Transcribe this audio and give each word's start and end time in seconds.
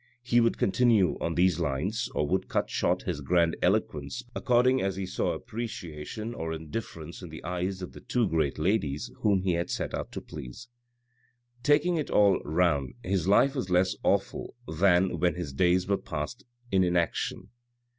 He 0.23 0.39
would 0.39 0.57
continue 0.57 1.15
on 1.21 1.35
these 1.35 1.59
lines, 1.59 2.09
or 2.15 2.27
would 2.27 2.47
cut 2.47 2.71
short 2.71 3.03
his 3.03 3.21
grand 3.21 3.55
eloquence 3.61 4.23
according 4.33 4.81
as 4.81 4.95
he 4.95 5.05
saw 5.05 5.33
appreciation 5.33 6.33
or 6.33 6.51
indifference 6.53 7.21
in 7.21 7.29
the 7.29 7.43
eyes 7.43 7.83
of 7.83 7.91
the 7.93 7.99
two 8.01 8.27
great 8.27 8.57
ladies 8.57 9.11
whom 9.17 9.43
he 9.43 9.51
had 9.51 9.69
set 9.69 9.93
out 9.93 10.11
to 10.13 10.19
please. 10.21 10.69
Taking 11.61 11.97
it 11.97 12.09
all 12.09 12.39
round, 12.43 12.95
his 13.03 13.27
life 13.27 13.53
was 13.53 13.69
less 13.69 13.95
awful 14.03 14.55
than 14.67 15.19
when 15.19 15.35
his 15.35 15.53
days 15.53 15.87
were 15.87 15.97
passed 15.97 16.45
in 16.71 16.83
inaction. 16.83 17.49